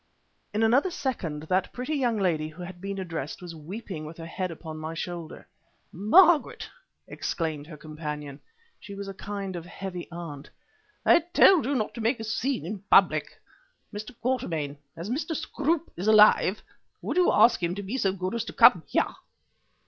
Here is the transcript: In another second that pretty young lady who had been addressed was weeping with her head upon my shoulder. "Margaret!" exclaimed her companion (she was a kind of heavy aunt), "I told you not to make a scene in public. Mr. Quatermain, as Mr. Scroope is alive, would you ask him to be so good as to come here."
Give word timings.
In 0.51 0.63
another 0.63 0.89
second 0.89 1.43
that 1.43 1.71
pretty 1.73 1.93
young 1.93 2.17
lady 2.17 2.47
who 2.47 2.63
had 2.63 2.81
been 2.81 2.97
addressed 2.97 3.39
was 3.39 3.53
weeping 3.53 4.03
with 4.03 4.17
her 4.17 4.25
head 4.25 4.49
upon 4.49 4.79
my 4.79 4.95
shoulder. 4.95 5.47
"Margaret!" 5.91 6.67
exclaimed 7.07 7.67
her 7.67 7.77
companion 7.77 8.39
(she 8.79 8.95
was 8.95 9.07
a 9.07 9.13
kind 9.13 9.55
of 9.55 9.67
heavy 9.67 10.07
aunt), 10.11 10.49
"I 11.05 11.19
told 11.19 11.67
you 11.67 11.75
not 11.75 11.93
to 11.93 12.01
make 12.01 12.19
a 12.19 12.23
scene 12.23 12.65
in 12.65 12.79
public. 12.89 13.39
Mr. 13.93 14.19
Quatermain, 14.21 14.79
as 14.97 15.11
Mr. 15.11 15.35
Scroope 15.35 15.91
is 15.95 16.07
alive, 16.07 16.63
would 17.03 17.17
you 17.17 17.31
ask 17.31 17.61
him 17.61 17.75
to 17.75 17.83
be 17.83 17.95
so 17.97 18.11
good 18.11 18.33
as 18.33 18.43
to 18.45 18.53
come 18.53 18.81
here." 18.87 19.05